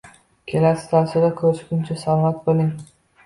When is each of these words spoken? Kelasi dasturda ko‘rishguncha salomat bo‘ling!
Kelasi 0.51 0.87
dasturda 0.93 1.29
ko‘rishguncha 1.43 1.99
salomat 2.05 2.43
bo‘ling! 2.49 2.73